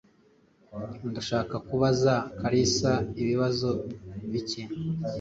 [1.11, 3.69] Ndashaka kubaza Kalisa ibibazo
[4.31, 4.63] bike.